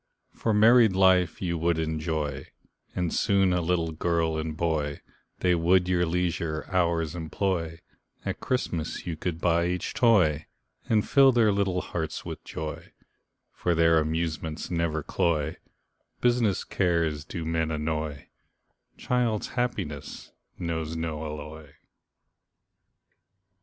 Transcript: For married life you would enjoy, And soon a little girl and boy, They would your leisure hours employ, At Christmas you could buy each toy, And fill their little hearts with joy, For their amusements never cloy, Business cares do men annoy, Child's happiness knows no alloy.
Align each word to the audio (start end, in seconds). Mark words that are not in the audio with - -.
For 0.33 0.51
married 0.51 0.93
life 0.93 1.43
you 1.43 1.59
would 1.59 1.77
enjoy, 1.77 2.47
And 2.95 3.13
soon 3.13 3.53
a 3.53 3.61
little 3.61 3.91
girl 3.91 4.35
and 4.35 4.57
boy, 4.57 5.01
They 5.41 5.53
would 5.53 5.87
your 5.87 6.07
leisure 6.07 6.65
hours 6.71 7.13
employ, 7.13 7.81
At 8.25 8.39
Christmas 8.39 9.05
you 9.05 9.15
could 9.15 9.39
buy 9.39 9.67
each 9.67 9.93
toy, 9.93 10.47
And 10.89 11.07
fill 11.07 11.31
their 11.31 11.51
little 11.51 11.81
hearts 11.81 12.25
with 12.25 12.43
joy, 12.43 12.93
For 13.53 13.75
their 13.75 13.99
amusements 13.99 14.71
never 14.71 15.03
cloy, 15.03 15.57
Business 16.19 16.63
cares 16.63 17.23
do 17.23 17.45
men 17.45 17.69
annoy, 17.69 18.29
Child's 18.97 19.49
happiness 19.49 20.31
knows 20.57 20.95
no 20.95 21.23
alloy. 21.25 21.73